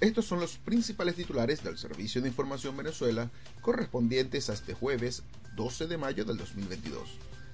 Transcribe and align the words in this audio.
Estos 0.00 0.26
son 0.26 0.40
los 0.40 0.58
principales 0.58 1.14
titulares 1.14 1.64
del 1.64 1.78
Servicio 1.78 2.20
de 2.20 2.28
Información 2.28 2.76
Venezuela 2.76 3.30
correspondientes 3.62 4.50
a 4.50 4.52
este 4.52 4.74
jueves 4.74 5.22
12 5.54 5.86
de 5.86 5.96
mayo 5.96 6.26
del 6.26 6.36
2022. 6.36 7.08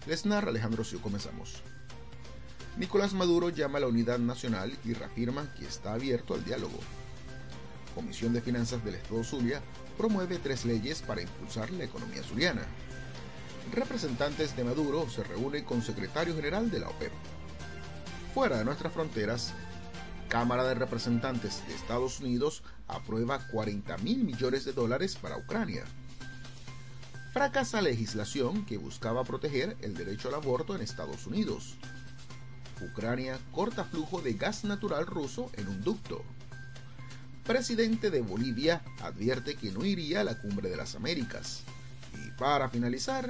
Les 0.08 0.26
narra 0.26 0.50
Alejandro 0.50 0.82
Siu. 0.82 1.00
Comenzamos. 1.00 1.62
Nicolás 2.76 3.14
Maduro 3.14 3.50
llama 3.50 3.78
a 3.78 3.82
la 3.82 3.86
unidad 3.86 4.18
nacional 4.18 4.76
y 4.84 4.92
reafirma 4.92 5.54
que 5.54 5.66
está 5.66 5.92
abierto 5.92 6.34
al 6.34 6.44
diálogo. 6.44 6.80
Comisión 7.94 8.32
de 8.32 8.40
Finanzas 8.40 8.84
del 8.84 8.96
Estado 8.96 9.22
Zulia 9.22 9.62
promueve 9.96 10.38
tres 10.38 10.64
leyes 10.64 11.00
para 11.00 11.22
impulsar 11.22 11.70
la 11.70 11.84
economía 11.84 12.24
zuliana. 12.24 12.66
Representantes 13.72 14.56
de 14.56 14.64
Maduro 14.64 15.08
se 15.08 15.22
reúnen 15.22 15.64
con 15.64 15.80
secretario 15.80 16.34
general 16.34 16.72
de 16.72 16.80
la 16.80 16.88
OPEP. 16.88 17.12
Fuera 18.34 18.58
de 18.58 18.64
nuestras 18.64 18.92
fronteras, 18.92 19.54
Cámara 20.32 20.64
de 20.64 20.72
Representantes 20.72 21.62
de 21.68 21.74
Estados 21.74 22.20
Unidos 22.20 22.62
aprueba 22.88 23.46
40 23.48 23.98
mil 23.98 24.24
millones 24.24 24.64
de 24.64 24.72
dólares 24.72 25.14
para 25.14 25.36
Ucrania. 25.36 25.84
Fracasa 27.34 27.82
legislación 27.82 28.64
que 28.64 28.78
buscaba 28.78 29.24
proteger 29.24 29.76
el 29.82 29.92
derecho 29.92 30.28
al 30.28 30.36
aborto 30.36 30.74
en 30.74 30.80
Estados 30.80 31.26
Unidos. 31.26 31.74
Ucrania 32.80 33.38
corta 33.50 33.84
flujo 33.84 34.22
de 34.22 34.32
gas 34.32 34.64
natural 34.64 35.06
ruso 35.06 35.50
en 35.52 35.68
un 35.68 35.82
ducto. 35.82 36.24
Presidente 37.44 38.10
de 38.10 38.22
Bolivia 38.22 38.82
advierte 39.02 39.56
que 39.56 39.70
no 39.70 39.84
iría 39.84 40.22
a 40.22 40.24
la 40.24 40.40
cumbre 40.40 40.70
de 40.70 40.78
las 40.78 40.94
Américas. 40.94 41.62
Y 42.14 42.30
para 42.38 42.70
finalizar, 42.70 43.28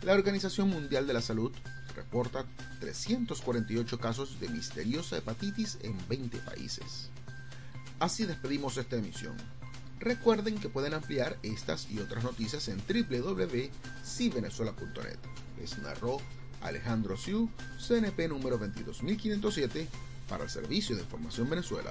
la 0.00 0.14
Organización 0.14 0.70
Mundial 0.70 1.06
de 1.06 1.12
la 1.12 1.20
Salud 1.20 1.52
reporta 1.98 2.46
348 2.80 3.98
casos 3.98 4.40
de 4.40 4.48
misteriosa 4.48 5.18
hepatitis 5.18 5.78
en 5.82 5.96
20 6.08 6.38
países. 6.38 7.10
Así 7.98 8.24
despedimos 8.24 8.76
esta 8.76 8.94
emisión. 8.96 9.36
Recuerden 9.98 10.58
que 10.58 10.68
pueden 10.68 10.94
ampliar 10.94 11.36
estas 11.42 11.90
y 11.90 11.98
otras 11.98 12.22
noticias 12.22 12.68
en 12.68 12.78
www.civenezuela.net. 12.78 15.18
Les 15.58 15.76
narró 15.78 16.18
Alejandro 16.62 17.16
Siu, 17.16 17.50
CNP 17.84 18.28
número 18.28 18.58
22507, 18.58 19.88
para 20.28 20.44
el 20.44 20.50
Servicio 20.50 20.94
de 20.94 21.02
Información 21.02 21.50
Venezuela. 21.50 21.90